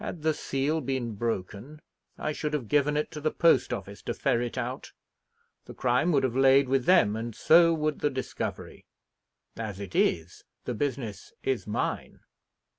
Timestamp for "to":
3.11-3.21, 4.01-4.15